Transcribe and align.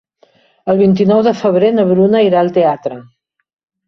El 0.73 0.77
vint-i-nou 0.77 1.19
de 1.27 1.33
febrer 1.41 1.69
na 1.79 1.85
Bruna 1.89 2.21
irà 2.29 2.39
al 2.41 2.49
teatre. 2.57 2.99